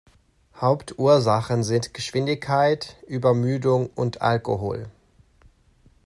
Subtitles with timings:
[0.59, 4.89] Hauptursachen sind Geschwindigkeit, Übermüdung und Alkohol.